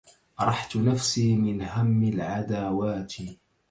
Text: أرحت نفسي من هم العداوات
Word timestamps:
أرحت 0.41 0.75
نفسي 0.77 1.35
من 1.35 1.61
هم 1.61 2.03
العداوات 2.03 3.13